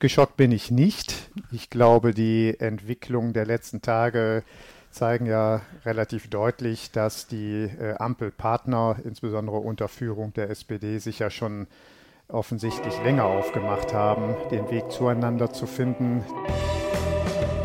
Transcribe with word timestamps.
Geschockt 0.00 0.38
bin 0.38 0.50
ich 0.50 0.70
nicht. 0.70 1.30
Ich 1.52 1.68
glaube, 1.68 2.14
die 2.14 2.58
Entwicklung 2.58 3.34
der 3.34 3.44
letzten 3.44 3.82
Tage 3.82 4.44
zeigen 4.90 5.26
ja 5.26 5.60
relativ 5.84 6.30
deutlich, 6.30 6.90
dass 6.90 7.26
die 7.26 7.64
äh, 7.64 7.96
Ampelpartner, 7.98 8.96
insbesondere 9.04 9.58
unter 9.58 9.88
Führung 9.88 10.32
der 10.32 10.48
SPD, 10.48 10.96
sich 10.96 11.18
ja 11.18 11.28
schon 11.28 11.66
offensichtlich 12.28 12.94
länger 13.04 13.26
aufgemacht 13.26 13.92
haben, 13.92 14.36
den 14.50 14.70
Weg 14.70 14.90
zueinander 14.90 15.52
zu 15.52 15.66
finden. 15.66 16.24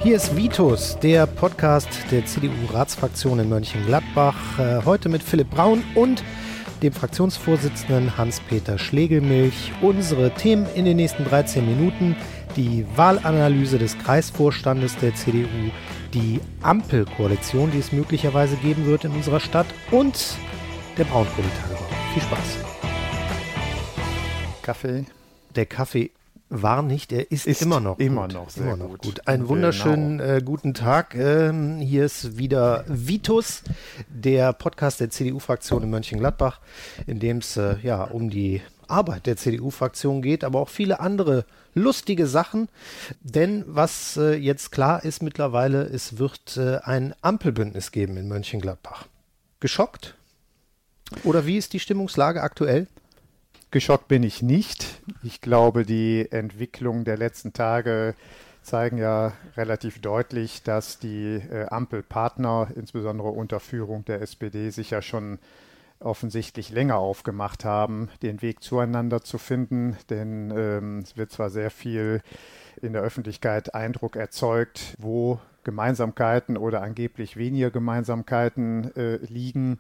Hier 0.02 0.18
ist 0.18 0.36
Vitus, 0.36 1.00
der 1.00 1.28
Podcast 1.28 1.88
der 2.12 2.26
CDU-Ratsfraktion 2.26 3.40
in 3.40 3.48
Mönchengladbach. 3.48 4.60
Äh, 4.60 4.84
heute 4.84 5.08
mit 5.08 5.24
Philipp 5.24 5.52
Braun 5.52 5.86
und 5.96 6.22
dem 6.82 6.94
Fraktionsvorsitzenden 6.94 8.18
Hans-Peter 8.18 8.78
Schlegelmilch. 8.78 9.72
Unsere 9.82 10.32
Themen 10.32 10.68
in 10.76 10.86
den 10.86 10.98
nächsten 10.98 11.26
13 11.26 11.66
Minuten. 11.66 12.16
Die 12.56 12.86
Wahlanalyse 12.96 13.78
des 13.78 13.98
Kreisvorstandes 13.98 14.96
der 14.98 15.14
CDU, 15.14 15.48
die 16.14 16.40
Ampelkoalition, 16.62 17.70
die 17.72 17.80
es 17.80 17.92
möglicherweise 17.92 18.56
geben 18.56 18.86
wird 18.86 19.04
in 19.04 19.12
unserer 19.12 19.42
Stadt 19.42 19.68
und 19.92 20.38
der 20.98 21.04
Braunkohletagebau. 21.04 21.86
Viel 22.14 22.24
Spaß. 22.24 22.60
Kaffee. 24.62 25.06
Der 25.56 25.66
Kaffee 25.66 26.12
war 26.62 26.82
nicht, 26.82 27.12
er 27.12 27.32
ist, 27.32 27.48
ist 27.48 27.62
immer 27.62 27.80
noch 27.80 28.00
immer 28.00 28.24
gut. 28.24 28.34
noch 28.34 28.50
sehr 28.50 28.64
immer 28.64 28.78
noch 28.78 28.90
gut. 28.90 29.02
gut. 29.02 29.28
Einen 29.28 29.48
wunderschönen 29.48 30.18
genau. 30.18 30.34
äh, 30.34 30.42
guten 30.42 30.74
Tag. 30.74 31.16
Ähm, 31.16 31.80
hier 31.80 32.06
ist 32.06 32.38
wieder 32.38 32.86
Vitus, 32.88 33.64
der 34.08 34.54
Podcast 34.54 35.00
der 35.00 35.10
CDU-Fraktion 35.10 35.84
in 35.84 35.90
Mönchengladbach, 35.90 36.60
in 37.08 37.20
dem 37.20 37.38
es 37.38 37.58
äh, 37.58 37.78
ja 37.82 38.04
um 38.04 38.30
die 38.30 38.62
Arbeit 38.88 39.26
der 39.26 39.38
CDU-Fraktion 39.38 40.22
geht, 40.22 40.44
aber 40.44 40.60
auch 40.60 40.70
viele 40.70 41.00
andere 41.00 41.46
lustige 41.74 42.28
Sachen. 42.28 42.70
Denn 43.22 43.64
was 43.68 44.18
äh, 44.18 44.36
jetzt 44.36 44.72
klar 44.72 45.04
ist 45.04 45.22
mittlerweile, 45.22 45.84
es 45.84 46.18
wird 46.18 46.58
äh, 46.58 46.78
ein 46.78 47.14
Ampelbündnis 47.22 47.92
geben 47.92 48.18
in 48.18 48.28
Mönchengladbach. 48.28 49.08
Geschockt? 49.60 50.16
Oder 51.24 51.46
wie 51.46 51.58
ist 51.58 51.74
die 51.74 51.80
Stimmungslage 51.80 52.42
aktuell? 52.42 52.88
Geschockt 53.76 54.08
bin 54.08 54.24
ich 54.24 54.42
nicht. 54.42 55.02
Ich 55.22 55.42
glaube, 55.42 55.84
die 55.84 56.32
Entwicklung 56.32 57.04
der 57.04 57.18
letzten 57.18 57.52
Tage 57.52 58.16
zeigen 58.62 58.98
ja 58.98 59.34
relativ 59.58 60.00
deutlich, 60.00 60.64
dass 60.64 60.98
die 60.98 61.42
äh, 61.52 61.66
Ampelpartner, 61.66 62.70
insbesondere 62.78 63.28
unter 63.28 63.60
Führung 63.60 64.06
der 64.06 64.22
SPD, 64.22 64.70
sich 64.70 64.92
ja 64.92 65.02
schon 65.02 65.40
offensichtlich 66.00 66.70
länger 66.70 66.96
aufgemacht 66.96 67.66
haben, 67.66 68.08
den 68.22 68.42
Weg 68.42 68.64
zueinander 68.64 69.24
zu 69.24 69.38
finden. 69.38 69.98
Denn 70.10 70.54
ähm, 70.56 71.00
es 71.00 71.18
wird 71.18 71.34
zwar 71.34 71.50
sehr 71.50 71.70
viel 71.70 72.22
in 72.82 72.94
der 72.94 73.02
Öffentlichkeit 73.02 73.76
Eindruck 73.76 74.16
erzeugt, 74.16 74.96
wo 75.00 75.42
Gemeinsamkeiten 75.66 76.56
oder 76.56 76.82
angeblich 76.82 77.36
weniger 77.36 77.72
Gemeinsamkeiten 77.72 78.96
äh, 78.96 79.18
liegen. 79.18 79.80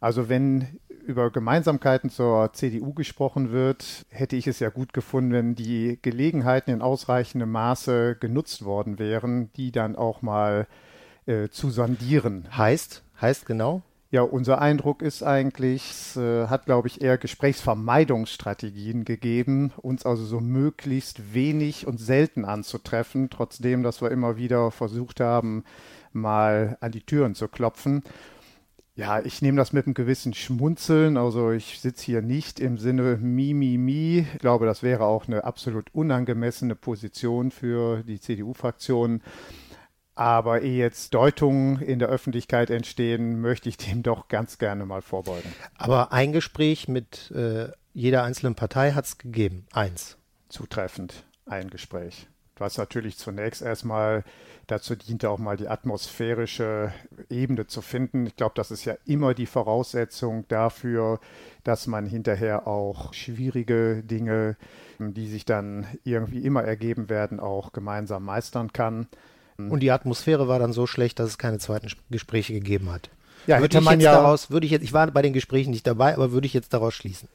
Also 0.00 0.30
wenn 0.30 0.78
über 1.08 1.30
Gemeinsamkeiten 1.30 2.10
zur 2.10 2.52
CDU 2.52 2.92
gesprochen 2.92 3.50
wird, 3.50 4.04
hätte 4.10 4.36
ich 4.36 4.46
es 4.46 4.60
ja 4.60 4.68
gut 4.68 4.92
gefunden, 4.92 5.32
wenn 5.32 5.54
die 5.54 5.98
Gelegenheiten 6.02 6.70
in 6.70 6.82
ausreichendem 6.82 7.50
Maße 7.50 8.16
genutzt 8.20 8.64
worden 8.64 8.98
wären, 8.98 9.50
die 9.54 9.72
dann 9.72 9.96
auch 9.96 10.20
mal 10.20 10.66
äh, 11.26 11.48
zu 11.48 11.70
sondieren. 11.70 12.46
Heißt, 12.56 13.02
heißt 13.20 13.46
genau? 13.46 13.82
Ja, 14.10 14.22
unser 14.22 14.60
Eindruck 14.60 15.02
ist 15.02 15.22
eigentlich, 15.22 15.90
es 15.90 16.16
äh, 16.16 16.46
hat, 16.46 16.66
glaube 16.66 16.88
ich, 16.88 17.02
eher 17.02 17.18
Gesprächsvermeidungsstrategien 17.18 19.04
gegeben, 19.04 19.72
uns 19.76 20.06
also 20.06 20.24
so 20.24 20.40
möglichst 20.40 21.34
wenig 21.34 21.86
und 21.86 21.98
selten 21.98 22.44
anzutreffen, 22.44 23.28
trotzdem, 23.30 23.82
dass 23.82 24.00
wir 24.00 24.10
immer 24.10 24.36
wieder 24.36 24.70
versucht 24.70 25.20
haben, 25.20 25.64
mal 26.12 26.78
an 26.80 26.92
die 26.92 27.02
Türen 27.02 27.34
zu 27.34 27.48
klopfen. 27.48 28.02
Ja, 28.98 29.20
ich 29.20 29.42
nehme 29.42 29.56
das 29.58 29.72
mit 29.72 29.86
einem 29.86 29.94
gewissen 29.94 30.34
Schmunzeln. 30.34 31.16
Also 31.16 31.52
ich 31.52 31.78
sitze 31.78 32.04
hier 32.04 32.20
nicht 32.20 32.58
im 32.58 32.78
Sinne 32.78 33.16
mi, 33.18 33.54
mi, 33.54 33.78
mi. 33.78 34.26
Ich 34.34 34.40
glaube, 34.40 34.66
das 34.66 34.82
wäre 34.82 35.04
auch 35.04 35.28
eine 35.28 35.44
absolut 35.44 35.94
unangemessene 35.94 36.74
Position 36.74 37.52
für 37.52 38.02
die 38.02 38.18
CDU-Fraktion. 38.18 39.22
Aber 40.16 40.62
ehe 40.62 40.78
jetzt 40.78 41.14
Deutungen 41.14 41.80
in 41.80 42.00
der 42.00 42.08
Öffentlichkeit 42.08 42.70
entstehen, 42.70 43.40
möchte 43.40 43.68
ich 43.68 43.76
dem 43.76 44.02
doch 44.02 44.26
ganz 44.26 44.58
gerne 44.58 44.84
mal 44.84 45.00
vorbeugen. 45.00 45.54
Aber 45.76 46.12
ein 46.12 46.32
Gespräch 46.32 46.88
mit 46.88 47.30
äh, 47.30 47.68
jeder 47.94 48.24
einzelnen 48.24 48.56
Partei 48.56 48.94
hat 48.94 49.04
es 49.04 49.16
gegeben. 49.16 49.68
Eins. 49.72 50.18
Zutreffend. 50.48 51.24
Ein 51.46 51.70
Gespräch. 51.70 52.26
Was 52.58 52.78
natürlich 52.78 53.16
zunächst 53.16 53.62
erstmal 53.62 54.24
Dazu 54.68 54.96
diente 54.96 55.30
auch 55.30 55.38
mal 55.38 55.56
die 55.56 55.66
atmosphärische 55.66 56.92
Ebene 57.30 57.66
zu 57.66 57.80
finden. 57.80 58.26
Ich 58.26 58.36
glaube, 58.36 58.52
das 58.54 58.70
ist 58.70 58.84
ja 58.84 58.96
immer 59.06 59.32
die 59.32 59.46
Voraussetzung 59.46 60.44
dafür, 60.48 61.20
dass 61.64 61.86
man 61.86 62.04
hinterher 62.04 62.66
auch 62.66 63.14
schwierige 63.14 64.02
Dinge, 64.02 64.56
die 64.98 65.26
sich 65.26 65.46
dann 65.46 65.86
irgendwie 66.04 66.44
immer 66.44 66.64
ergeben 66.64 67.08
werden, 67.08 67.40
auch 67.40 67.72
gemeinsam 67.72 68.26
meistern 68.26 68.70
kann. 68.70 69.08
Und 69.56 69.80
die 69.80 69.90
Atmosphäre 69.90 70.48
war 70.48 70.58
dann 70.58 70.74
so 70.74 70.86
schlecht, 70.86 71.18
dass 71.18 71.30
es 71.30 71.38
keine 71.38 71.58
zweiten 71.58 71.88
Gespräche 72.10 72.52
gegeben 72.52 72.92
hat. 72.92 73.08
Ja, 73.46 73.60
würde 73.60 73.78
ich 73.78 73.84
man 73.84 74.00
ja 74.00 74.12
daraus, 74.12 74.50
würde 74.50 74.66
ich 74.66 74.72
jetzt, 74.72 74.82
ich 74.82 74.92
war 74.92 75.10
bei 75.10 75.22
den 75.22 75.32
Gesprächen 75.32 75.70
nicht 75.70 75.86
dabei, 75.86 76.12
aber 76.12 76.30
würde 76.30 76.46
ich 76.46 76.52
jetzt 76.52 76.74
daraus 76.74 76.92
schließen. 76.92 77.30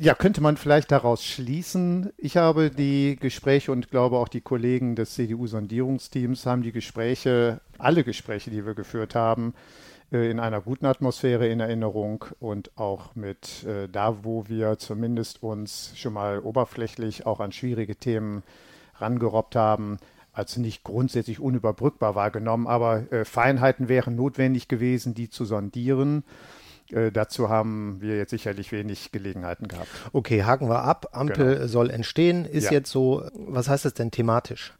Ja, 0.00 0.14
könnte 0.14 0.40
man 0.40 0.56
vielleicht 0.56 0.92
daraus 0.92 1.24
schließen. 1.24 2.12
Ich 2.16 2.36
habe 2.36 2.70
die 2.70 3.16
Gespräche 3.20 3.72
und 3.72 3.90
glaube 3.90 4.18
auch 4.18 4.28
die 4.28 4.40
Kollegen 4.40 4.94
des 4.94 5.14
CDU-Sondierungsteams 5.14 6.46
haben 6.46 6.62
die 6.62 6.70
Gespräche, 6.70 7.60
alle 7.78 8.04
Gespräche, 8.04 8.52
die 8.52 8.64
wir 8.64 8.74
geführt 8.74 9.16
haben, 9.16 9.54
äh, 10.12 10.30
in 10.30 10.38
einer 10.38 10.60
guten 10.60 10.86
Atmosphäre 10.86 11.48
in 11.48 11.58
Erinnerung 11.58 12.26
und 12.38 12.70
auch 12.78 13.16
mit 13.16 13.64
äh, 13.64 13.88
da, 13.88 14.22
wo 14.22 14.46
wir 14.46 14.78
zumindest 14.78 15.42
uns 15.42 15.90
schon 15.96 16.12
mal 16.12 16.38
oberflächlich 16.38 17.26
auch 17.26 17.40
an 17.40 17.50
schwierige 17.50 17.96
Themen 17.96 18.44
rangerobbt 19.00 19.56
haben, 19.56 19.98
als 20.32 20.56
nicht 20.58 20.84
grundsätzlich 20.84 21.40
unüberbrückbar 21.40 22.14
wahrgenommen, 22.14 22.68
aber 22.68 23.10
äh, 23.12 23.24
Feinheiten 23.24 23.88
wären 23.88 24.14
notwendig 24.14 24.68
gewesen, 24.68 25.14
die 25.14 25.28
zu 25.28 25.44
sondieren. 25.44 26.22
Äh, 26.90 27.12
dazu 27.12 27.48
haben 27.48 28.00
wir 28.00 28.16
jetzt 28.16 28.30
sicherlich 28.30 28.72
wenig 28.72 29.12
Gelegenheiten 29.12 29.68
gehabt. 29.68 29.88
Okay, 30.12 30.44
haken 30.44 30.68
wir 30.68 30.82
ab. 30.82 31.08
Ampel 31.12 31.54
genau. 31.54 31.66
soll 31.66 31.90
entstehen. 31.90 32.44
Ist 32.44 32.64
ja. 32.64 32.72
jetzt 32.72 32.90
so, 32.90 33.28
was 33.34 33.68
heißt 33.68 33.84
das 33.84 33.94
denn 33.94 34.10
thematisch? 34.10 34.72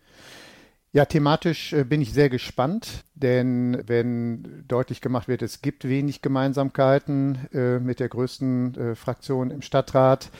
Ja, 0.93 1.05
thematisch 1.05 1.75
äh, 1.75 1.85
bin 1.85 2.01
ich 2.01 2.13
sehr 2.15 2.31
gespannt, 2.31 3.05
denn 3.15 3.83
wenn 3.87 4.65
deutlich 4.67 5.03
gemacht 5.03 5.29
wird, 5.29 5.43
es 5.43 5.61
gibt 5.61 5.87
wenig 5.87 6.23
Gemeinsamkeiten 6.23 7.47
äh, 7.53 7.79
mit 7.79 8.01
der 8.01 8.09
größten 8.09 8.75
äh, 8.75 8.95
Fraktion 8.95 9.51
im 9.51 9.61
Stadtrat, 9.61 10.31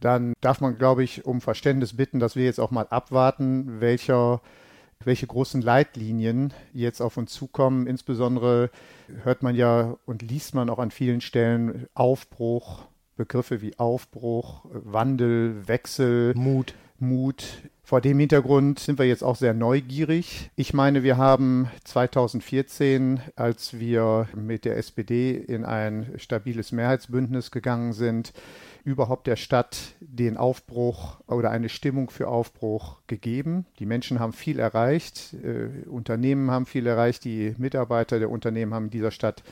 dann 0.00 0.34
darf 0.42 0.60
man, 0.60 0.76
glaube 0.76 1.02
ich, 1.02 1.24
um 1.24 1.40
Verständnis 1.40 1.96
bitten, 1.96 2.20
dass 2.20 2.36
wir 2.36 2.44
jetzt 2.44 2.60
auch 2.60 2.70
mal 2.70 2.86
abwarten, 2.90 3.80
welcher 3.80 4.42
welche 5.04 5.26
großen 5.26 5.62
Leitlinien 5.62 6.52
jetzt 6.72 7.00
auf 7.00 7.16
uns 7.16 7.32
zukommen. 7.32 7.86
Insbesondere 7.86 8.70
hört 9.22 9.42
man 9.42 9.54
ja 9.54 9.96
und 10.04 10.22
liest 10.22 10.54
man 10.54 10.68
auch 10.68 10.78
an 10.78 10.90
vielen 10.90 11.20
Stellen 11.20 11.86
Aufbruch, 11.94 12.86
Begriffe 13.16 13.62
wie 13.62 13.78
Aufbruch, 13.78 14.64
Wandel, 14.70 15.66
Wechsel, 15.68 16.34
Mut. 16.34 16.74
Mut. 16.98 17.44
Vor 17.90 18.00
dem 18.00 18.20
Hintergrund 18.20 18.78
sind 18.78 19.00
wir 19.00 19.06
jetzt 19.06 19.24
auch 19.24 19.34
sehr 19.34 19.52
neugierig. 19.52 20.52
Ich 20.54 20.72
meine, 20.72 21.02
wir 21.02 21.16
haben 21.16 21.68
2014, 21.82 23.18
als 23.34 23.80
wir 23.80 24.28
mit 24.32 24.64
der 24.64 24.76
SPD 24.76 25.32
in 25.32 25.64
ein 25.64 26.12
stabiles 26.16 26.70
Mehrheitsbündnis 26.70 27.50
gegangen 27.50 27.92
sind, 27.92 28.32
überhaupt 28.84 29.26
der 29.26 29.34
Stadt 29.34 29.76
den 29.98 30.36
Aufbruch 30.36 31.18
oder 31.26 31.50
eine 31.50 31.68
Stimmung 31.68 32.10
für 32.10 32.28
Aufbruch 32.28 32.98
gegeben. 33.08 33.66
Die 33.80 33.86
Menschen 33.86 34.20
haben 34.20 34.34
viel 34.34 34.60
erreicht, 34.60 35.34
äh, 35.42 35.88
Unternehmen 35.88 36.48
haben 36.52 36.66
viel 36.66 36.86
erreicht, 36.86 37.24
die 37.24 37.56
Mitarbeiter 37.58 38.20
der 38.20 38.30
Unternehmen 38.30 38.72
haben 38.72 38.84
in 38.84 38.90
dieser 38.92 39.10
Stadt 39.10 39.42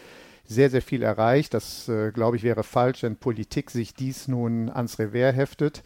sehr, 0.45 0.71
sehr 0.71 0.83
viel 0.83 1.03
erreicht. 1.03 1.55
Das, 1.55 1.89
äh, 1.89 2.13
glaube 2.13 2.37
ich, 2.37 2.45
wäre 2.45 2.63
falsch, 2.63 3.03
wenn 3.03 3.17
Politik 3.17 3.73
sich 3.73 3.95
dies 3.95 4.29
nun 4.29 4.71
ans 4.71 5.01
Revers 5.01 5.35
heftet. 5.35 5.83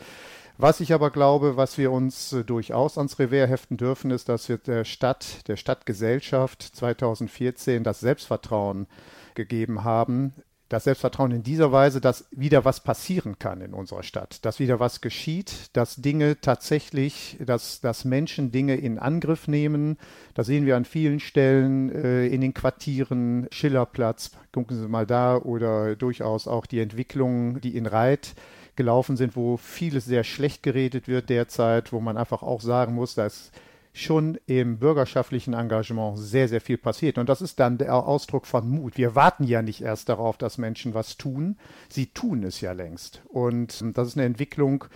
Was 0.63 0.79
ich 0.79 0.93
aber 0.95 1.11
glaube, 1.11 1.57
was 1.57 1.77
wir 1.77 1.91
uns 1.91 2.33
äh, 2.33 2.45
durchaus 2.45 2.97
ans 2.97 3.19
Revers 3.19 3.51
heften 3.51 3.77
dürfen, 3.77 4.13
ist, 4.13 4.29
dass 4.29 4.49
wir 4.49 4.59
der 4.59 4.85
Stadt, 4.85 5.49
der 5.49 5.57
Stadtgesellschaft 5.57 6.63
2014 6.63 7.83
das 7.83 7.99
Selbstvertrauen 7.99 8.87
gegeben 9.35 9.83
haben, 9.83 10.35
das 10.69 10.85
Selbstvertrauen 10.85 11.33
in 11.33 11.43
dieser 11.43 11.73
Weise, 11.73 12.01
dass 12.01 12.27
wieder 12.31 12.65
was 12.65 12.79
passieren 12.79 13.41
kann 13.41 13.61
in 13.61 13.75
unserer 13.75 14.05
Stadt, 14.05 14.45
dass 14.45 14.61
wieder 14.61 14.79
was 14.79 15.01
geschieht, 15.01 15.71
dass 15.73 15.97
Dinge 15.97 16.41
tatsächlich, 16.41 17.39
dass, 17.45 17.81
dass 17.81 18.05
Menschen 18.05 18.53
Dinge 18.53 18.77
in 18.77 19.01
Angriff 19.01 19.49
nehmen. 19.49 19.99
Das 20.35 20.47
sehen 20.47 20.65
wir 20.65 20.77
an 20.77 20.85
vielen 20.85 21.19
Stellen 21.19 21.91
äh, 21.91 22.29
in 22.29 22.41
den 22.41 22.55
Quartieren, 22.55 23.49
Schillerplatz, 23.51 24.31
gucken 24.53 24.81
Sie 24.81 24.87
mal 24.87 25.07
da, 25.07 25.39
oder 25.39 25.97
durchaus 25.97 26.47
auch 26.47 26.67
die 26.67 26.79
Entwicklungen, 26.79 27.61
die 27.61 27.77
in 27.77 27.87
Reit 27.87 28.37
gelaufen 28.77 29.17
sind, 29.17 29.37
wo 29.37 29.57
vieles 29.57 30.05
sehr 30.05 30.25
schlecht 30.25 30.63
geredet 30.63 31.09
wird 31.09 31.29
derzeit, 31.29 31.93
wo 31.93 32.01
man 32.01 32.17
einfach 32.17 32.43
auch 32.43 32.61
sagen 32.61 32.95
muss, 32.95 33.15
dass 33.15 33.53
schon 33.95 34.39
im 34.47 34.79
bürgerschaftlichen 34.79 35.53
Engagement 35.53 36.19
sehr, 36.19 36.49
sehr 36.49 36.63
viel 36.63 36.79
passiert. 36.79 37.19
Und 37.19 37.29
das 37.29 37.43
ist 37.43 37.61
dann 37.61 37.77
der 37.77 37.95
Ausdruck 37.95 38.47
von 38.47 38.69
Mut. 38.69 38.97
Wir 38.97 39.15
warten 39.15 39.45
ja 39.45 39.61
nicht 39.61 39.83
erst 39.83 40.09
darauf, 40.09 40.39
dass 40.39 40.57
Menschen 40.57 40.95
was 40.95 41.19
tun. 41.19 41.59
Sie 41.91 42.07
tun 42.07 42.43
es 42.43 42.61
ja 42.63 42.73
längst. 42.73 43.23
Und 43.29 43.85
das 43.97 44.09
ist 44.09 44.17
eine 44.17 44.25
Entwicklung, 44.25 44.87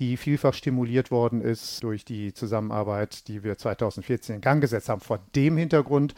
die 0.00 0.16
vielfach 0.16 0.54
stimuliert 0.54 1.10
worden 1.10 1.42
ist 1.42 1.82
durch 1.84 2.04
die 2.04 2.32
Zusammenarbeit, 2.32 3.28
die 3.28 3.44
wir 3.44 3.56
2014 3.56 4.36
in 4.36 4.40
Gang 4.40 4.60
gesetzt 4.60 4.88
haben. 4.88 5.00
Vor 5.00 5.20
dem 5.36 5.56
Hintergrund 5.56 6.14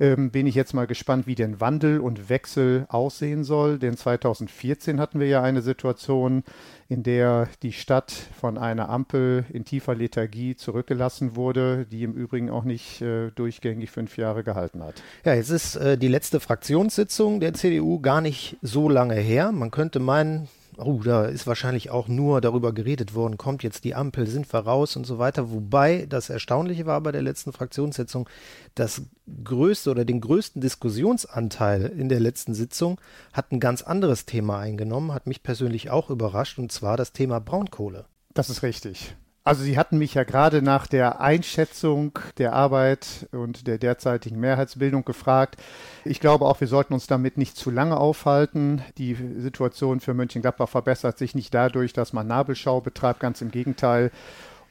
ähm, 0.00 0.30
bin 0.30 0.46
ich 0.46 0.54
jetzt 0.54 0.72
mal 0.72 0.86
gespannt, 0.86 1.26
wie 1.26 1.34
denn 1.34 1.60
Wandel 1.60 2.00
und 2.00 2.28
Wechsel 2.28 2.86
aussehen 2.88 3.44
soll. 3.44 3.78
Denn 3.78 3.96
2014 3.96 4.98
hatten 4.98 5.20
wir 5.20 5.28
ja 5.28 5.42
eine 5.42 5.60
Situation, 5.62 6.42
in 6.88 7.02
der 7.02 7.48
die 7.62 7.72
Stadt 7.72 8.10
von 8.40 8.58
einer 8.58 8.88
Ampel 8.88 9.44
in 9.50 9.64
tiefer 9.64 9.94
Lethargie 9.94 10.56
zurückgelassen 10.56 11.36
wurde, 11.36 11.86
die 11.86 12.02
im 12.02 12.14
Übrigen 12.14 12.50
auch 12.50 12.64
nicht 12.64 13.02
äh, 13.02 13.30
durchgängig 13.30 13.90
fünf 13.90 14.16
Jahre 14.16 14.42
gehalten 14.42 14.82
hat. 14.82 15.02
Ja, 15.24 15.34
jetzt 15.34 15.50
ist 15.50 15.76
äh, 15.76 15.98
die 15.98 16.08
letzte 16.08 16.40
Fraktionssitzung 16.40 17.38
der 17.38 17.52
CDU 17.52 18.00
gar 18.00 18.22
nicht 18.22 18.56
so 18.62 18.88
lange 18.88 19.14
her. 19.14 19.52
Man 19.52 19.70
könnte 19.70 20.00
meinen, 20.00 20.48
oh, 20.84 21.00
da 21.02 21.26
ist 21.26 21.46
wahrscheinlich 21.46 21.90
auch 21.90 22.08
nur 22.08 22.40
darüber 22.40 22.72
geredet 22.72 23.14
worden, 23.14 23.36
kommt 23.36 23.62
jetzt 23.62 23.84
die 23.84 23.94
Ampel, 23.94 24.26
sind 24.26 24.52
wir 24.52 24.60
raus 24.60 24.96
und 24.96 25.06
so 25.06 25.18
weiter. 25.18 25.50
Wobei 25.50 26.06
das 26.08 26.30
Erstaunliche 26.30 26.86
war 26.86 27.00
bei 27.00 27.12
der 27.12 27.22
letzten 27.22 27.52
Fraktionssitzung, 27.52 28.28
das 28.74 29.02
größte 29.44 29.90
oder 29.90 30.04
den 30.04 30.20
größten 30.20 30.60
Diskussionsanteil 30.60 31.86
in 31.86 32.08
der 32.08 32.20
letzten 32.20 32.54
Sitzung 32.54 33.00
hat 33.32 33.52
ein 33.52 33.60
ganz 33.60 33.82
anderes 33.82 34.26
Thema 34.26 34.58
eingenommen, 34.58 35.12
hat 35.12 35.26
mich 35.26 35.42
persönlich 35.42 35.90
auch 35.90 36.10
überrascht, 36.10 36.58
und 36.58 36.72
zwar 36.72 36.96
das 36.96 37.12
Thema 37.12 37.40
Braunkohle. 37.40 38.06
Das 38.34 38.50
ist 38.50 38.62
richtig. 38.62 39.16
Also 39.42 39.62
Sie 39.62 39.78
hatten 39.78 39.96
mich 39.96 40.14
ja 40.14 40.24
gerade 40.24 40.60
nach 40.60 40.86
der 40.86 41.20
Einschätzung 41.20 42.18
der 42.36 42.52
Arbeit 42.52 43.26
und 43.32 43.66
der 43.66 43.78
derzeitigen 43.78 44.38
Mehrheitsbildung 44.38 45.04
gefragt. 45.04 45.56
Ich 46.04 46.20
glaube 46.20 46.44
auch, 46.44 46.60
wir 46.60 46.68
sollten 46.68 46.92
uns 46.92 47.06
damit 47.06 47.38
nicht 47.38 47.56
zu 47.56 47.70
lange 47.70 47.96
aufhalten. 47.96 48.82
Die 48.98 49.14
Situation 49.38 50.00
für 50.00 50.12
Mönchengladbach 50.12 50.68
verbessert 50.68 51.16
sich 51.16 51.34
nicht 51.34 51.54
dadurch, 51.54 51.94
dass 51.94 52.12
man 52.12 52.26
Nabelschau 52.26 52.82
betreibt, 52.82 53.20
ganz 53.20 53.40
im 53.40 53.50
Gegenteil. 53.50 54.10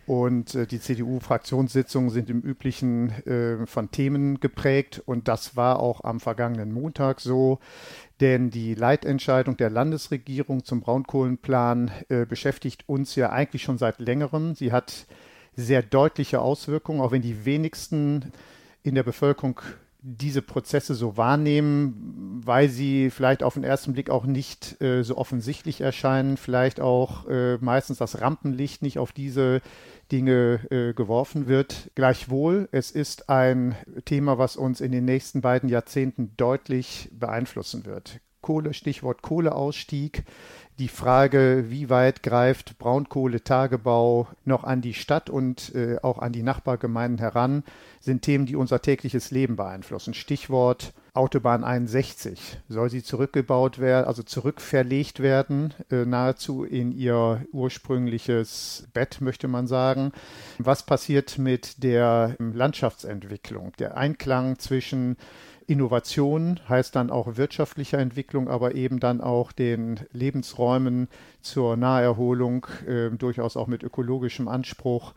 Und 0.05 0.55
äh, 0.55 0.65
die 0.65 0.79
CDU-Fraktionssitzungen 0.79 2.09
sind 2.09 2.29
im 2.29 2.41
Üblichen 2.41 3.09
äh, 3.27 3.67
von 3.67 3.91
Themen 3.91 4.39
geprägt. 4.39 5.01
Und 5.05 5.27
das 5.27 5.55
war 5.55 5.79
auch 5.79 6.03
am 6.03 6.19
vergangenen 6.19 6.71
Montag 6.71 7.21
so. 7.21 7.59
Denn 8.19 8.49
die 8.49 8.75
Leitentscheidung 8.75 9.55
der 9.55 9.69
Landesregierung 9.69 10.65
zum 10.65 10.81
Braunkohlenplan 10.81 11.91
äh, 12.09 12.25
beschäftigt 12.25 12.83
uns 12.87 13.15
ja 13.15 13.29
eigentlich 13.31 13.63
schon 13.63 13.77
seit 13.77 13.99
längerem. 13.99 14.55
Sie 14.55 14.73
hat 14.73 15.07
sehr 15.55 15.81
deutliche 15.81 16.41
Auswirkungen, 16.41 16.99
auch 17.01 17.11
wenn 17.11 17.21
die 17.21 17.45
wenigsten 17.45 18.31
in 18.83 18.95
der 18.95 19.03
Bevölkerung 19.03 19.61
diese 20.01 20.41
Prozesse 20.41 20.95
so 20.95 21.17
wahrnehmen, 21.17 22.41
weil 22.45 22.69
sie 22.69 23.09
vielleicht 23.09 23.43
auf 23.43 23.55
den 23.55 23.63
ersten 23.63 23.93
Blick 23.93 24.09
auch 24.09 24.25
nicht 24.25 24.81
äh, 24.81 25.03
so 25.03 25.17
offensichtlich 25.17 25.81
erscheinen, 25.81 26.37
vielleicht 26.37 26.79
auch 26.79 27.27
äh, 27.27 27.57
meistens 27.57 27.97
das 27.97 28.21
Rampenlicht 28.21 28.81
nicht 28.81 28.97
auf 28.97 29.11
diese 29.11 29.61
Dinge 30.11 30.61
äh, 30.71 30.93
geworfen 30.93 31.47
wird. 31.47 31.91
Gleichwohl, 31.95 32.69
es 32.71 32.91
ist 32.91 33.29
ein 33.29 33.75
Thema, 34.05 34.37
was 34.37 34.55
uns 34.55 34.79
in 34.79 34.91
den 34.91 35.05
nächsten 35.05 35.41
beiden 35.41 35.67
Jahrzehnten 35.67 36.33
deutlich 36.37 37.09
beeinflussen 37.11 37.85
wird. 37.85 38.21
Kohle, 38.41 38.73
Stichwort 38.73 39.21
Kohleausstieg, 39.21 40.23
die 40.79 40.87
Frage, 40.87 41.65
wie 41.67 41.89
weit 41.89 42.23
greift 42.23 42.77
Braunkohletagebau 42.79 44.27
noch 44.45 44.63
an 44.63 44.81
die 44.81 44.93
Stadt 44.93 45.29
und 45.29 45.75
äh, 45.75 45.97
auch 46.01 46.19
an 46.19 46.31
die 46.31 46.41
Nachbargemeinden 46.41 47.19
heran, 47.19 47.63
sind 47.99 48.21
Themen, 48.21 48.45
die 48.45 48.55
unser 48.55 48.81
tägliches 48.81 49.29
Leben 49.29 49.57
beeinflussen. 49.57 50.13
Stichwort 50.13 50.93
Autobahn 51.13 51.65
61. 51.65 52.59
Soll 52.69 52.89
sie 52.89 53.03
zurückgebaut 53.03 53.79
werden, 53.79 54.07
also 54.07 54.23
zurückverlegt 54.23 55.19
werden, 55.19 55.73
äh, 55.91 56.05
nahezu 56.05 56.63
in 56.63 56.93
ihr 56.93 57.45
ursprüngliches 57.51 58.87
Bett, 58.93 59.19
möchte 59.19 59.49
man 59.49 59.67
sagen. 59.67 60.13
Was 60.59 60.85
passiert 60.85 61.37
mit 61.37 61.83
der 61.83 62.37
Landschaftsentwicklung, 62.39 63.73
der 63.79 63.97
Einklang 63.97 64.59
zwischen 64.59 65.17
Innovation 65.69 66.59
heißt 66.67 66.95
dann 66.95 67.11
auch 67.11 67.37
wirtschaftlicher 67.37 67.99
Entwicklung, 67.99 68.49
aber 68.49 68.73
eben 68.73 68.99
dann 68.99 69.21
auch 69.21 69.51
den 69.51 69.99
Lebensräumen 70.11 71.07
zur 71.41 71.77
Naherholung, 71.77 72.65
äh, 72.87 73.11
durchaus 73.11 73.55
auch 73.55 73.67
mit 73.67 73.83
ökologischem 73.83 74.47
Anspruch. 74.47 75.13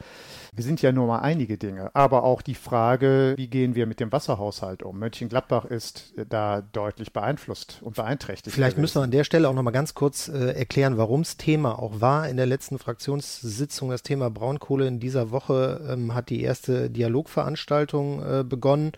Wir 0.55 0.63
sind 0.63 0.83
ja 0.83 0.93
nur 0.93 1.07
mal 1.07 1.21
einige 1.21 1.57
Dinge, 1.57 1.91
aber 1.95 2.23
auch 2.23 2.43
die 2.43 2.55
Frage, 2.55 3.35
wie 3.37 3.49
gehen 3.49 3.75
wir 3.75 3.87
mit 3.87 3.99
dem 3.99 4.13
Wasserhaushalt 4.13 4.83
um? 4.83 4.99
Mönchengladbach 4.99 5.65
ist 5.65 6.13
äh, 6.19 6.27
da 6.29 6.61
deutlich 6.61 7.13
beeinflusst 7.13 7.79
und 7.81 7.97
beeinträchtigt. 7.97 8.55
Vielleicht 8.55 8.77
gewesen. 8.77 8.83
müssen 8.83 9.01
wir 9.01 9.05
an 9.05 9.11
der 9.11 9.25
Stelle 9.25 9.49
auch 9.49 9.55
noch 9.55 9.63
mal 9.63 9.71
ganz 9.71 9.95
kurz 9.95 10.29
äh, 10.29 10.53
erklären, 10.53 10.99
warum 10.99 11.23
es 11.23 11.39
Thema 11.39 11.79
auch 11.79 12.01
war 12.01 12.29
in 12.29 12.37
der 12.37 12.47
letzten 12.47 12.79
Fraktionssitzung. 12.79 13.89
Das 13.89 14.03
Thema 14.03 14.31
Braunkohle 14.31 14.87
in 14.87 15.01
dieser 15.01 15.31
Woche 15.31 15.81
ähm, 15.89 16.15
hat 16.15 16.29
die 16.29 16.43
erste 16.43 16.91
Dialogveranstaltung 16.91 18.23
äh, 18.23 18.45
begonnen 18.45 18.93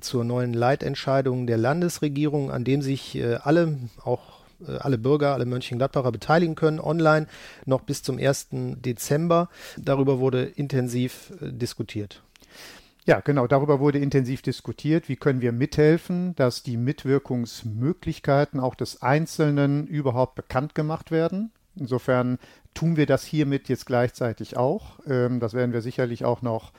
zur 0.00 0.24
neuen 0.24 0.54
Leitentscheidung 0.54 0.99
der 1.46 1.58
Landesregierung, 1.58 2.50
an 2.50 2.64
dem 2.64 2.82
sich 2.82 3.16
äh, 3.16 3.34
alle 3.34 3.78
auch 4.02 4.40
äh, 4.66 4.76
alle 4.78 4.98
Bürger, 4.98 5.34
alle 5.34 5.46
Mönchengladbacher 5.46 6.12
beteiligen 6.12 6.54
können, 6.54 6.80
online 6.80 7.26
noch 7.66 7.82
bis 7.82 8.02
zum 8.02 8.18
1. 8.18 8.48
Dezember. 8.50 9.48
Darüber 9.76 10.18
wurde 10.18 10.44
intensiv 10.44 11.32
äh, 11.40 11.52
diskutiert. 11.52 12.22
Ja, 13.06 13.20
genau, 13.20 13.46
darüber 13.46 13.80
wurde 13.80 13.98
intensiv 13.98 14.42
diskutiert. 14.42 15.08
Wie 15.08 15.16
können 15.16 15.40
wir 15.40 15.52
mithelfen, 15.52 16.34
dass 16.36 16.62
die 16.62 16.76
Mitwirkungsmöglichkeiten 16.76 18.60
auch 18.60 18.74
des 18.74 19.02
Einzelnen 19.02 19.86
überhaupt 19.86 20.34
bekannt 20.34 20.74
gemacht 20.74 21.10
werden? 21.10 21.50
Insofern 21.76 22.38
tun 22.74 22.96
wir 22.96 23.06
das 23.06 23.24
hiermit 23.24 23.68
jetzt 23.68 23.86
gleichzeitig 23.86 24.56
auch. 24.56 24.98
Ähm, 25.06 25.40
das 25.40 25.54
werden 25.54 25.72
wir 25.72 25.82
sicherlich 25.82 26.24
auch 26.24 26.42
noch 26.42 26.72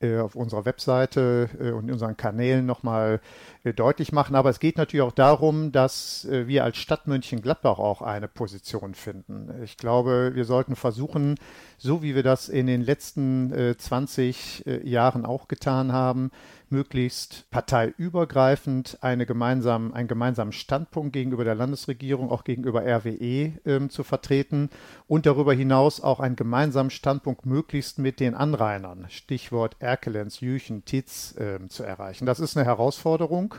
äh, 0.00 0.18
auf 0.18 0.34
unserer 0.34 0.64
Webseite 0.64 1.48
äh, 1.60 1.70
und 1.70 1.84
in 1.84 1.92
unseren 1.92 2.16
Kanälen 2.16 2.66
nochmal 2.66 3.20
äh, 3.64 3.72
deutlich 3.72 4.12
machen. 4.12 4.34
Aber 4.34 4.50
es 4.50 4.60
geht 4.60 4.76
natürlich 4.76 5.02
auch 5.02 5.12
darum, 5.12 5.72
dass 5.72 6.24
äh, 6.26 6.46
wir 6.46 6.64
als 6.64 6.78
Stadt 6.78 7.06
Mönchengladbach 7.06 7.78
auch 7.78 8.02
eine 8.02 8.28
Position 8.28 8.94
finden. 8.94 9.50
Ich 9.62 9.76
glaube, 9.76 10.32
wir 10.34 10.44
sollten 10.44 10.76
versuchen, 10.76 11.36
so 11.82 12.02
wie 12.02 12.14
wir 12.14 12.22
das 12.22 12.48
in 12.48 12.68
den 12.68 12.80
letzten 12.80 13.52
20 13.76 14.66
äh, 14.66 14.88
Jahren 14.88 15.26
auch 15.26 15.48
getan 15.48 15.92
haben, 15.92 16.30
möglichst 16.72 17.48
parteiübergreifend 17.50 18.98
eine 19.02 19.26
gemeinsam, 19.26 19.92
einen 19.92 20.08
gemeinsamen 20.08 20.52
Standpunkt 20.52 21.12
gegenüber 21.12 21.44
der 21.44 21.54
Landesregierung, 21.54 22.30
auch 22.30 22.44
gegenüber 22.44 22.82
RWE 22.82 23.52
ähm, 23.64 23.90
zu 23.90 24.02
vertreten 24.02 24.70
und 25.06 25.26
darüber 25.26 25.52
hinaus 25.52 26.00
auch 26.00 26.18
einen 26.18 26.34
gemeinsamen 26.34 26.90
Standpunkt 26.90 27.46
möglichst 27.46 27.98
mit 27.98 28.18
den 28.18 28.34
Anrainern, 28.34 29.06
Stichwort 29.10 29.76
Erkelenz, 29.78 30.40
Jüchen, 30.40 30.84
Titz, 30.84 31.34
ähm, 31.38 31.68
zu 31.68 31.84
erreichen. 31.84 32.26
Das 32.26 32.40
ist 32.40 32.56
eine 32.56 32.66
Herausforderung, 32.66 33.54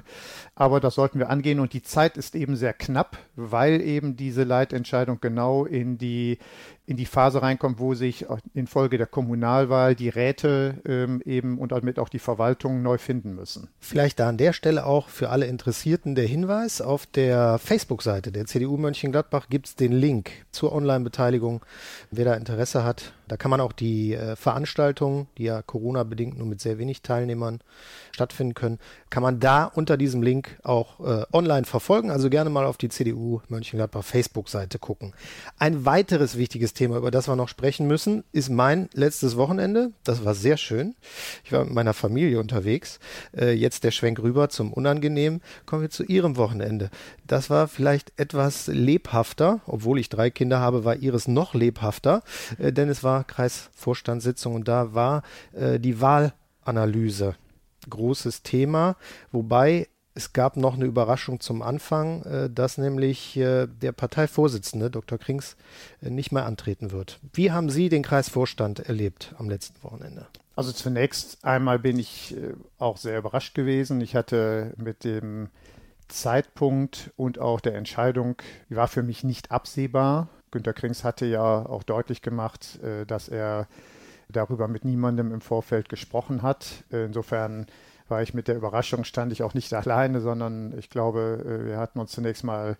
aber 0.55 0.79
das 0.79 0.95
sollten 0.95 1.19
wir 1.19 1.29
angehen 1.29 1.59
und 1.59 1.73
die 1.73 1.83
Zeit 1.83 2.17
ist 2.17 2.35
eben 2.35 2.55
sehr 2.55 2.73
knapp, 2.73 3.17
weil 3.35 3.79
eben 3.81 4.17
diese 4.17 4.43
Leitentscheidung 4.43 5.19
genau 5.21 5.65
in 5.65 5.97
die 5.97 6.39
in 6.85 6.97
die 6.97 7.05
Phase 7.05 7.41
reinkommt, 7.41 7.79
wo 7.79 7.93
sich 7.93 8.25
infolge 8.53 8.97
der 8.97 9.07
Kommunalwahl 9.07 9.95
die 9.95 10.09
Räte 10.09 10.81
ähm, 10.85 11.21
eben 11.25 11.57
und 11.57 11.71
damit 11.71 11.97
auch 11.97 12.09
die 12.09 12.19
Verwaltung 12.19 12.81
neu 12.81 12.97
finden 12.97 13.35
müssen. 13.35 13.69
Vielleicht 13.79 14.19
da 14.19 14.27
an 14.27 14.37
der 14.37 14.51
Stelle 14.51 14.85
auch 14.85 15.07
für 15.07 15.29
alle 15.29 15.45
Interessierten 15.45 16.15
der 16.15 16.25
Hinweis, 16.25 16.81
auf 16.81 17.05
der 17.05 17.57
Facebook-Seite 17.57 18.33
der 18.33 18.45
CDU 18.47 18.75
Mönchengladbach 18.75 19.47
gibt 19.49 19.67
es 19.67 19.75
den 19.75 19.93
Link 19.93 20.31
zur 20.51 20.73
Online-Beteiligung. 20.73 21.63
Wer 22.11 22.25
da 22.25 22.33
Interesse 22.33 22.83
hat, 22.83 23.13
da 23.27 23.37
kann 23.37 23.51
man 23.51 23.61
auch 23.61 23.71
die 23.71 24.13
äh, 24.13 24.35
Veranstaltungen, 24.35 25.27
die 25.37 25.43
ja 25.43 25.61
Corona-bedingt 25.61 26.37
nur 26.37 26.47
mit 26.47 26.61
sehr 26.61 26.77
wenig 26.77 27.01
Teilnehmern 27.01 27.59
stattfinden 28.11 28.53
können, 28.53 28.79
kann 29.09 29.23
man 29.23 29.39
da 29.39 29.65
unter 29.65 29.97
diesem 29.97 30.21
Link 30.21 30.59
auch 30.63 30.99
äh, 30.99 31.25
online 31.31 31.65
verfolgen. 31.65 32.11
Also 32.11 32.29
gerne 32.29 32.49
mal 32.49 32.65
auf 32.65 32.77
die 32.77 32.89
CDU 32.89 33.41
Mönchengladbach 33.47 34.03
Facebook-Seite 34.03 34.79
gucken. 34.79 35.13
Ein 35.57 35.85
weiteres 35.85 36.37
wichtiges 36.37 36.73
Thema, 36.73 36.97
über 36.97 37.11
das 37.11 37.27
wir 37.27 37.35
noch 37.35 37.47
sprechen 37.49 37.87
müssen, 37.87 38.23
ist 38.31 38.49
mein 38.49 38.89
letztes 38.93 39.37
Wochenende. 39.37 39.91
Das 40.03 40.25
war 40.25 40.35
sehr 40.35 40.57
schön. 40.57 40.95
Ich 41.43 41.51
war 41.51 41.63
mit 41.63 41.73
meiner 41.73 41.93
Familie 41.93 42.39
unterwegs. 42.39 42.99
Äh, 43.35 43.53
jetzt 43.53 43.83
der 43.83 43.91
Schwenk 43.91 44.19
rüber 44.19 44.49
zum 44.49 44.73
Unangenehmen. 44.73 45.41
Kommen 45.65 45.81
wir 45.81 45.89
zu 45.89 46.03
Ihrem 46.03 46.37
Wochenende. 46.37 46.89
Das 47.27 47.49
war 47.49 47.67
vielleicht 47.67 48.13
etwas 48.17 48.67
lebhafter, 48.67 49.61
obwohl 49.65 49.99
ich 49.99 50.09
drei 50.09 50.29
Kinder 50.29 50.59
habe, 50.59 50.85
war 50.85 50.95
Ihres 50.95 51.27
noch 51.27 51.53
lebhafter, 51.53 52.23
äh, 52.57 52.71
denn 52.71 52.89
es 52.89 53.03
war 53.03 53.23
Kreisvorstandssitzung 53.23 54.55
und 54.55 54.67
da 54.67 54.93
war 54.93 55.23
äh, 55.53 55.79
die 55.79 56.01
Wahlanalyse 56.01 57.35
großes 57.89 58.43
Thema, 58.43 58.95
wobei 59.31 59.87
es 60.15 60.33
gab 60.33 60.57
noch 60.57 60.75
eine 60.75 60.85
Überraschung 60.85 61.39
zum 61.39 61.61
Anfang, 61.61 62.21
äh, 62.23 62.49
dass 62.49 62.77
nämlich 62.77 63.35
äh, 63.37 63.67
der 63.67 63.91
Parteivorsitzende 63.91 64.91
Dr. 64.91 65.17
Krings 65.17 65.55
äh, 66.01 66.09
nicht 66.09 66.31
mehr 66.31 66.45
antreten 66.45 66.91
wird. 66.91 67.19
Wie 67.33 67.51
haben 67.51 67.69
Sie 67.69 67.89
den 67.89 68.03
Kreisvorstand 68.03 68.79
erlebt 68.79 69.33
am 69.37 69.49
letzten 69.49 69.81
Wochenende? 69.83 70.27
Also 70.55 70.71
zunächst 70.71 71.43
einmal 71.43 71.79
bin 71.79 71.97
ich 71.97 72.35
auch 72.77 72.97
sehr 72.97 73.17
überrascht 73.17 73.55
gewesen. 73.55 74.01
Ich 74.01 74.15
hatte 74.15 74.75
mit 74.77 75.03
dem 75.03 75.49
Zeitpunkt 76.07 77.11
und 77.15 77.39
auch 77.39 77.59
der 77.59 77.75
Entscheidung, 77.75 78.35
war 78.69 78.87
für 78.87 79.03
mich 79.03 79.23
nicht 79.23 79.51
absehbar. 79.51 80.29
Günter 80.51 80.73
Krings 80.73 81.03
hatte 81.03 81.25
ja 81.25 81.65
auch 81.65 81.83
deutlich 81.83 82.21
gemacht, 82.21 82.79
dass 83.07 83.27
er 83.27 83.67
darüber 84.29 84.67
mit 84.67 84.85
niemandem 84.85 85.33
im 85.33 85.41
Vorfeld 85.41 85.89
gesprochen 85.89 86.43
hat. 86.43 86.83
Insofern 86.91 87.65
war 88.07 88.21
ich 88.21 88.33
mit 88.33 88.47
der 88.47 88.55
Überraschung, 88.55 89.03
stand 89.03 89.31
ich 89.31 89.43
auch 89.43 89.53
nicht 89.53 89.73
alleine, 89.73 90.21
sondern 90.21 90.77
ich 90.77 90.89
glaube, 90.89 91.43
äh, 91.45 91.65
wir 91.65 91.77
hatten 91.77 91.99
uns 91.99 92.11
zunächst 92.11 92.43
mal 92.43 92.77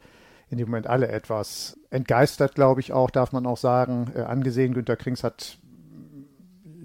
in 0.50 0.58
dem 0.58 0.68
Moment 0.68 0.88
alle 0.88 1.08
etwas 1.08 1.80
entgeistert, 1.90 2.54
glaube 2.54 2.82
ich 2.82 2.94
auch, 2.94 3.10
darf 3.10 3.32
man 3.32 3.48
auch 3.48 3.58
sagen, 3.58 4.12
äh, 4.16 4.22
angesehen. 4.22 4.74
Günter 4.74 4.96
Krings 4.96 5.24
hat 5.24 5.58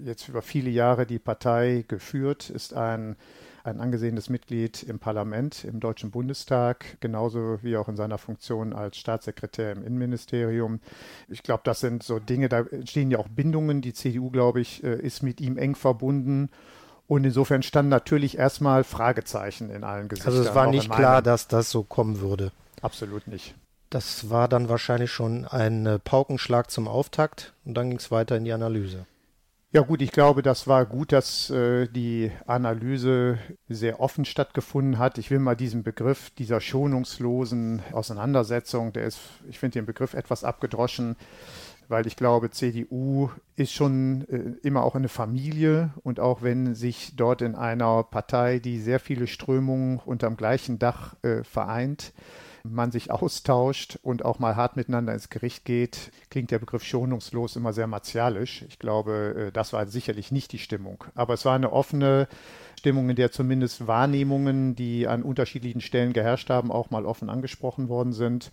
jetzt 0.03 0.27
über 0.27 0.41
viele 0.41 0.69
Jahre 0.69 1.05
die 1.05 1.19
Partei 1.19 1.85
geführt, 1.87 2.49
ist 2.49 2.73
ein, 2.73 3.15
ein 3.63 3.79
angesehenes 3.79 4.29
Mitglied 4.29 4.83
im 4.83 4.99
Parlament, 4.99 5.63
im 5.63 5.79
Deutschen 5.79 6.11
Bundestag, 6.11 6.97
genauso 6.99 7.59
wie 7.61 7.77
auch 7.77 7.87
in 7.87 7.95
seiner 7.95 8.17
Funktion 8.17 8.73
als 8.73 8.97
Staatssekretär 8.97 9.71
im 9.71 9.83
Innenministerium. 9.83 10.79
Ich 11.27 11.43
glaube, 11.43 11.61
das 11.63 11.79
sind 11.79 12.03
so 12.03 12.19
Dinge, 12.19 12.49
da 12.49 12.61
entstehen 12.61 13.11
ja 13.11 13.19
auch 13.19 13.27
Bindungen. 13.27 13.81
Die 13.81 13.93
CDU, 13.93 14.29
glaube 14.29 14.61
ich, 14.61 14.83
äh, 14.83 14.95
ist 14.95 15.23
mit 15.23 15.41
ihm 15.41 15.57
eng 15.57 15.75
verbunden. 15.75 16.49
Und 17.07 17.23
insofern 17.23 17.63
standen 17.63 17.89
natürlich 17.89 18.37
erstmal 18.37 18.83
Fragezeichen 18.83 19.71
in 19.71 19.83
allen 19.83 20.09
Gesichtern. 20.09 20.33
Also 20.33 20.47
es 20.47 20.55
war 20.55 20.67
nicht 20.69 20.91
klar, 20.91 21.23
dass 21.23 21.47
das 21.47 21.71
so 21.71 21.83
kommen 21.83 22.21
würde. 22.21 22.51
Absolut 22.81 23.27
nicht. 23.27 23.55
Das 23.89 24.29
war 24.29 24.47
dann 24.47 24.69
wahrscheinlich 24.69 25.11
schon 25.11 25.45
ein 25.45 25.99
Paukenschlag 26.03 26.69
zum 26.69 26.87
Auftakt 26.87 27.53
und 27.65 27.73
dann 27.73 27.89
ging 27.89 27.97
es 27.97 28.11
weiter 28.11 28.37
in 28.37 28.45
die 28.45 28.51
Analyse. 28.51 29.07
Ja 29.71 29.81
gut, 29.81 30.01
ich 30.01 30.11
glaube, 30.11 30.41
das 30.41 30.65
war 30.65 30.83
gut, 30.87 31.11
dass 31.11 31.51
äh, 31.51 31.87
die 31.87 32.31
Analyse 32.47 33.37
sehr 33.67 33.99
offen 33.99 34.25
stattgefunden 34.25 34.97
hat. 34.97 35.19
Ich 35.19 35.29
will 35.29 35.37
mal 35.37 35.55
diesen 35.55 35.83
Begriff 35.83 36.31
dieser 36.31 36.59
schonungslosen 36.59 37.83
Auseinandersetzung, 37.91 38.93
der 38.93 39.03
ist, 39.03 39.19
ich 39.47 39.59
finde 39.59 39.75
den 39.79 39.85
Begriff 39.85 40.15
etwas 40.15 40.43
abgedroschen, 40.43 41.15
weil 41.87 42.07
ich 42.07 42.15
glaube, 42.15 42.49
CDU 42.49 43.29
ist 43.57 43.71
schon 43.71 44.27
äh, 44.29 44.67
immer 44.67 44.81
auch 44.83 44.95
eine 44.95 45.07
Familie 45.07 45.93
und 46.01 46.19
auch 46.19 46.41
wenn 46.41 46.73
sich 46.73 47.15
dort 47.15 47.43
in 47.43 47.53
einer 47.53 48.01
Partei, 48.01 48.57
die 48.57 48.79
sehr 48.79 48.99
viele 48.99 49.27
Strömungen 49.27 49.99
unterm 49.99 50.35
gleichen 50.35 50.79
Dach 50.79 51.13
äh, 51.21 51.43
vereint, 51.43 52.11
man 52.63 52.91
sich 52.91 53.11
austauscht 53.11 53.99
und 54.03 54.25
auch 54.25 54.39
mal 54.39 54.55
hart 54.55 54.75
miteinander 54.75 55.13
ins 55.13 55.29
Gericht 55.29 55.65
geht, 55.65 56.11
klingt 56.29 56.51
der 56.51 56.59
Begriff 56.59 56.83
schonungslos 56.83 57.55
immer 57.55 57.73
sehr 57.73 57.87
martialisch. 57.87 58.63
Ich 58.67 58.79
glaube, 58.79 59.47
äh, 59.47 59.51
das 59.51 59.73
war 59.73 59.87
sicherlich 59.87 60.31
nicht 60.31 60.51
die 60.51 60.59
Stimmung. 60.59 61.03
Aber 61.15 61.33
es 61.33 61.45
war 61.45 61.55
eine 61.55 61.71
offene 61.71 62.27
Stimmung, 62.77 63.09
in 63.09 63.15
der 63.15 63.31
zumindest 63.31 63.87
Wahrnehmungen, 63.87 64.75
die 64.75 65.07
an 65.07 65.23
unterschiedlichen 65.23 65.81
Stellen 65.81 66.13
geherrscht 66.13 66.49
haben, 66.49 66.71
auch 66.71 66.89
mal 66.89 67.05
offen 67.05 67.29
angesprochen 67.29 67.89
worden 67.89 68.13
sind. 68.13 68.51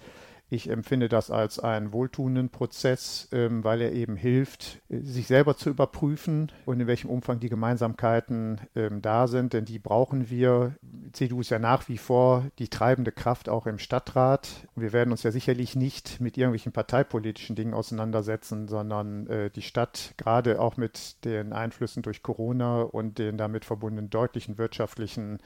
Ich 0.49 0.71
empfinde 0.71 1.09
das 1.09 1.33
als 1.33 1.59
einen 1.59 1.93
wohltuenden 1.93 2.51
Prozess, 2.51 3.29
ähm, 3.33 3.65
weil 3.65 3.81
er 3.81 3.93
eben 3.93 4.15
hilft, 4.15 4.81
sich 4.89 5.27
selber 5.27 5.57
zu 5.57 5.71
überprüfen 5.71 6.53
und 6.67 6.79
in 6.79 6.87
welchem 6.87 7.11
Umfang 7.11 7.41
die 7.41 7.49
Gemeinsamkeiten 7.49 8.61
ähm, 8.77 9.03
da 9.03 9.27
sind, 9.27 9.55
denn 9.55 9.65
die 9.65 9.81
brauchen 9.81 10.31
wir. 10.31 10.77
CDU 11.13 11.41
ist 11.41 11.51
ja 11.51 11.59
nach 11.59 11.89
wie 11.89 11.99
vor 11.99 12.47
die 12.61 12.69
treibende 12.69 13.11
Kraft 13.11 13.49
auch 13.49 13.67
im 13.67 13.81
Stadtrat. 13.81 14.69
Wir 14.77 14.93
werden 14.93 15.11
uns 15.11 15.25
ja 15.25 15.33
sicherlich 15.33 15.75
nicht 15.75 16.21
mit 16.21 16.39
irgendwelchen 16.39 16.71
parteipolitischen 16.71 17.57
Dingen 17.57 17.75
auseinandersetzen, 17.75 18.69
sondern 18.69 19.27
äh, 19.27 19.51
die 19.51 19.63
Stadt, 19.63 20.15
gerade 20.17 20.61
auch 20.61 20.77
mit 20.77 21.25
den 21.25 21.53
Einflüssen 21.53 22.05
durch 22.05 22.23
Corona 22.23 22.83
und 22.83 23.19
den 23.19 23.37
damit 23.37 23.65
verbundenen 23.65 24.11
deutlichen 24.11 24.59
wirtschaftlichen 24.59 25.39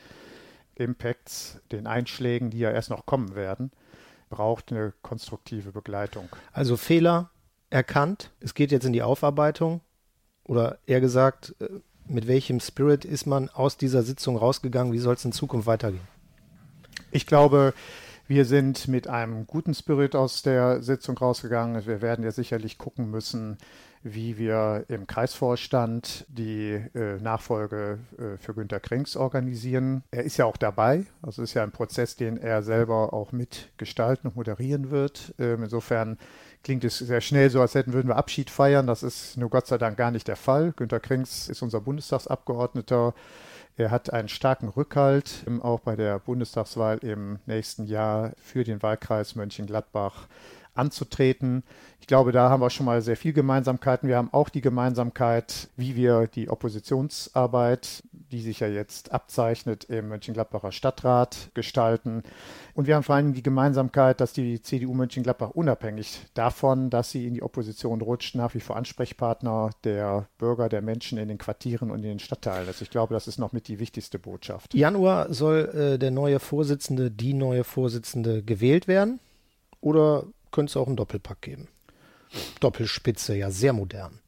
Impacts, 0.75 1.61
den 1.73 1.87
Einschlägen, 1.87 2.51
die 2.51 2.59
ja 2.59 2.71
erst 2.71 2.91
noch 2.91 3.07
kommen 3.07 3.35
werden, 3.35 3.71
braucht 4.31 4.73
eine 4.73 4.95
konstruktive 5.03 5.73
Begleitung. 5.73 6.29
Also 6.53 6.79
Fehler 6.79 7.31
erkannt, 7.69 8.31
es 8.41 8.55
geht 8.55 8.73
jetzt 8.73 8.87
in 8.87 8.95
die 8.95 9.03
Aufarbeitung 9.03 9.83
oder 10.45 10.79
eher 10.87 11.01
gesagt, 11.01 11.55
äh, 11.61 11.69
mit 12.07 12.27
welchem 12.27 12.59
Spirit 12.59 13.05
ist 13.05 13.27
man 13.27 13.49
aus 13.51 13.77
dieser 13.77 14.03
Sitzung 14.03 14.37
rausgegangen? 14.37 14.93
Wie 14.93 14.99
soll 14.99 15.15
es 15.15 15.25
in 15.25 15.33
Zukunft 15.33 15.67
weitergehen? 15.67 16.09
Ich 17.13 17.27
glaube, 17.27 17.75
wir 18.27 18.45
sind 18.45 18.89
mit 18.89 19.09
einem 19.09 19.47
guten 19.47 19.75
Spirit 19.75 20.17
aus 20.17 20.43
der 20.43 20.83
Sitzung 20.83 21.19
rausgegangen. 21.19 21.87
Wir 21.87 22.01
werden 22.01 22.25
ja 22.25 22.31
sicherlich 22.31 22.79
gucken 22.79 23.11
müssen, 23.11 23.59
wie 24.03 24.39
wir 24.39 24.85
im 24.89 25.07
Kreisvorstand 25.07 26.25
die 26.29 26.73
äh, 26.95 27.21
Nachfolge 27.21 27.99
äh, 28.19 28.39
für 28.39 28.55
Günter 28.55 28.81
Krings 28.81 29.17
organisieren. 29.17 30.03
Er 30.11 30.25
ist 30.25 30.39
ja 30.39 30.47
auch 30.47 30.57
dabei, 30.57 31.05
also 31.21 31.43
ist 31.43 31.55
ja 31.55 31.63
ein 31.63 31.73
Prozess, 31.73 32.17
den 32.17 32.39
er 32.39 32.63
selber 32.63 33.13
auch 33.13 33.33
mitgestalten 33.33 34.29
und 34.29 34.37
moderieren 34.37 34.91
wird. 34.91 35.35
Ähm, 35.39 35.65
insofern 35.65 36.19
klingt 36.63 36.85
es 36.85 36.99
sehr 36.99 37.21
schnell 37.21 37.51
so, 37.51 37.61
als 37.61 37.75
hätten 37.75 37.93
würden 37.93 38.09
wir 38.09 38.17
Abschied 38.17 38.49
feiern. 38.49 38.87
Das 38.87 39.03
ist 39.03 39.37
nur 39.37 39.51
Gott 39.51 39.67
sei 39.67 39.77
Dank 39.77 39.99
gar 39.99 40.11
nicht 40.11 40.29
der 40.29 40.37
Fall. 40.37 40.73
Günter 40.73 41.01
Krings 41.01 41.49
ist 41.49 41.63
unser 41.63 41.81
Bundestagsabgeordneter. 41.81 43.15
Er 43.77 43.91
hat 43.91 44.13
einen 44.13 44.29
starken 44.29 44.69
Rückhalt, 44.69 45.45
ähm, 45.47 45.63
auch 45.63 45.81
bei 45.81 45.97
der 45.97 46.19
Bundestagswahl 46.19 46.99
im 46.99 47.39
nächsten 47.45 47.87
Jahr 47.87 48.33
für 48.37 48.65
den 48.65 48.83
Wahlkreis 48.83 49.35
Mönchengladbach 49.35 50.27
anzutreten. 50.75 51.63
Ich 52.01 52.07
glaube, 52.07 52.33
da 52.33 52.49
haben 52.49 52.61
wir 52.61 52.71
schon 52.71 52.87
mal 52.87 53.03
sehr 53.03 53.17
viel 53.17 53.33
Gemeinsamkeiten. 53.33 54.09
Wir 54.09 54.17
haben 54.17 54.33
auch 54.33 54.49
die 54.49 54.63
Gemeinsamkeit, 54.63 55.69
wie 55.77 55.97
wir 55.97 56.27
die 56.27 56.49
Oppositionsarbeit, 56.49 58.03
die 58.13 58.41
sich 58.41 58.61
ja 58.61 58.69
jetzt 58.69 59.13
abzeichnet, 59.13 59.85
im 59.85 60.09
Mönchengladbacher 60.09 60.73
Stadtrat 60.73 61.51
gestalten. 61.55 62.23
Und 62.75 62.87
wir 62.87 62.95
haben 62.95 63.03
vor 63.03 63.17
allem 63.17 63.35
die 63.35 63.43
Gemeinsamkeit, 63.43 64.21
dass 64.21 64.33
die 64.33 64.63
CDU 64.63 64.95
Mönchengladbach 64.95 65.51
unabhängig 65.51 66.27
davon, 66.35 66.89
dass 66.91 67.11
sie 67.11 67.27
in 67.27 67.35
die 67.35 67.43
Opposition 67.43 68.01
rutscht, 68.01 68.35
nach 68.35 68.55
wie 68.55 68.61
vor 68.61 68.77
Ansprechpartner 68.77 69.71
der 69.85 70.27
Bürger, 70.39 70.69
der 70.69 70.83
Menschen 70.83 71.19
in 71.19 71.29
den 71.29 71.39
Quartieren 71.39 71.91
und 71.91 71.99
in 71.99 72.05
den 72.05 72.19
Stadtteilen 72.19 72.69
ist. 72.69 72.81
Ich 72.81 72.91
glaube, 72.91 73.13
das 73.15 73.29
ist 73.29 73.39
noch 73.39 73.53
mit 73.53 73.69
die 73.69 73.79
wichtigste 73.79 74.19
Botschaft. 74.19 74.75
Januar 74.75 75.33
soll 75.33 75.69
äh, 75.75 75.99
der 75.99 76.11
neue 76.11 76.39
Vorsitzende, 76.39 77.11
die 77.11 77.35
neue 77.35 77.65
Vorsitzende 77.65 78.43
gewählt 78.43 78.89
werden? 78.89 79.21
Oder 79.81 80.25
könnte 80.51 80.71
es 80.71 80.77
auch 80.77 80.87
einen 80.87 80.97
Doppelpack 80.97 81.41
geben. 81.41 81.69
Doppelspitze, 82.61 83.37
ja, 83.37 83.51
sehr 83.51 83.73
modern. 83.73 84.21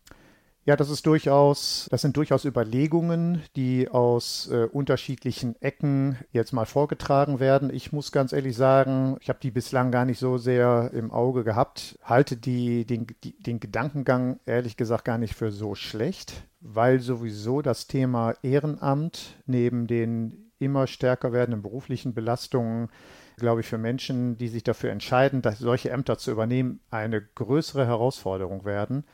Ja, 0.64 0.76
das 0.76 0.91
ist 0.91 1.07
durchaus, 1.07 1.88
das 1.91 2.02
sind 2.02 2.17
durchaus 2.17 2.45
Überlegungen, 2.45 3.43
die 3.57 3.88
aus 3.88 4.49
äh, 4.49 4.69
unterschiedlichen 4.71 5.61
Ecken 5.61 6.17
jetzt 6.31 6.52
mal 6.52 6.67
vorgetragen 6.67 7.41
werden. 7.41 7.69
Ich 7.75 7.93
muss 7.93 8.12
ganz 8.12 8.33
ehrlich 8.33 8.57
sagen, 8.57 9.17
ich 9.21 9.29
habe 9.29 9.41
die 9.43 9.50
bislang 9.50 9.91
gar 9.91 10.05
nicht 10.05 10.21
so 10.21 10.38
sehr 10.38 10.93
im 10.95 11.11
Auge 11.11 11.43
gehabt, 11.43 11.99
halte 12.05 12.37
die, 12.37 12.85
den, 12.85 13.09
die, 13.25 13.37
den 13.43 13.59
Gedankengang 13.59 14.38
ehrlich 14.47 14.76
gesagt 14.76 15.05
gar 15.05 15.19
nicht 15.19 15.35
für 15.35 15.50
so 15.50 15.75
schlecht, 15.75 16.45
weil 16.61 17.00
sowieso 17.00 17.61
das 17.61 17.88
Thema 17.88 18.35
Ehrenamt 18.43 19.35
neben 19.47 19.88
den 19.88 20.51
immer 20.62 20.87
stärker 20.87 21.33
werdenden 21.33 21.62
beruflichen 21.62 22.14
Belastungen 22.14 22.88
glaube 23.37 23.61
ich, 23.61 23.66
für 23.66 23.78
Menschen, 23.78 24.37
die 24.37 24.49
sich 24.49 24.62
dafür 24.62 24.90
entscheiden, 24.90 25.42
dass 25.42 25.59
solche 25.59 25.90
Ämter 25.90 26.19
zu 26.19 26.31
übernehmen, 26.31 26.81
eine 26.90 27.21
größere 27.21 27.87
Herausforderung 27.87 28.64
werden. 28.64 29.04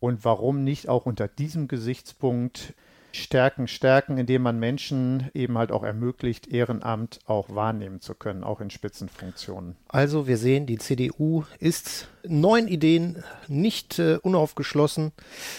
Und 0.00 0.24
warum 0.24 0.64
nicht 0.64 0.88
auch 0.88 1.06
unter 1.06 1.28
diesem 1.28 1.68
Gesichtspunkt 1.68 2.74
stärken, 3.14 3.68
stärken, 3.68 4.18
indem 4.18 4.42
man 4.42 4.58
Menschen 4.58 5.30
eben 5.34 5.56
halt 5.56 5.72
auch 5.72 5.82
ermöglicht, 5.82 6.48
Ehrenamt 6.48 7.20
auch 7.26 7.48
wahrnehmen 7.54 8.00
zu 8.00 8.14
können, 8.14 8.44
auch 8.44 8.60
in 8.60 8.70
Spitzenfunktionen. 8.70 9.76
Also 9.88 10.26
wir 10.26 10.36
sehen, 10.36 10.66
die 10.66 10.78
CDU 10.78 11.44
ist 11.58 12.08
neuen 12.26 12.68
Ideen 12.68 13.22
nicht 13.48 13.98
äh, 13.98 14.18
unaufgeschlossen 14.22 15.12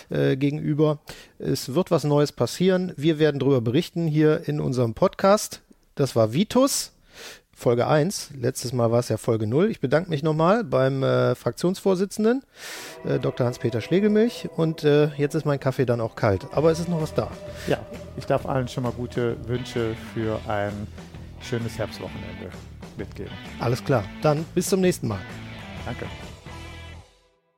äh, 0.10 0.36
gegenüber. 0.36 1.00
Es 1.40 1.74
wird 1.74 1.92
was 1.92 2.04
Neues 2.04 2.32
passieren. 2.32 2.94
Wir 2.98 3.20
werden 3.20 3.40
darüber 3.40 3.62
berichten 3.62 4.08
hier 4.08 4.48
in 4.48 4.60
unserem 4.60 4.94
Podcast. 4.94 5.62
Das 5.96 6.16
war 6.16 6.34
Vitus. 6.34 6.95
Folge 7.58 7.88
1. 7.88 8.32
Letztes 8.38 8.74
Mal 8.74 8.92
war 8.92 9.00
es 9.00 9.10
ja 9.10 9.18
Folge 9.18 9.48
0. 9.48 9.72
Ich 9.72 9.80
bedanke 9.80 10.10
mich 10.10 10.22
nochmal 10.22 10.66
beim 10.66 11.02
äh, 11.02 11.36
Fraktionsvorsitzenden, 11.36 12.44
äh, 13.06 13.18
Dr. 13.18 13.48
Hans-Peter 13.48 13.80
Schlegelmilch. 13.80 14.50
Und 14.58 14.84
äh, 14.84 15.08
jetzt 15.16 15.36
ist 15.36 15.46
mein 15.46 15.60
Kaffee 15.60 15.86
dann 15.86 16.02
auch 16.02 16.16
kalt. 16.16 16.46
Aber 16.52 16.70
es 16.72 16.80
ist 16.80 16.90
noch 16.90 17.02
was 17.02 17.14
da. 17.14 17.32
Ja, 17.68 17.80
ich 18.18 18.26
darf 18.26 18.46
allen 18.46 18.68
schon 18.68 18.84
mal 18.84 18.92
gute 18.92 19.38
Wünsche 19.48 19.96
für 20.14 20.38
ein 20.48 20.74
schönes 21.42 21.78
Herbstwochenende 21.78 22.50
mitgeben. 22.98 23.32
Alles 23.60 23.84
klar. 23.84 24.04
Dann 24.22 24.46
bis 24.54 24.70
zum 24.70 24.82
nächsten 24.82 25.08
Mal. 25.08 25.20
Danke. 25.86 26.06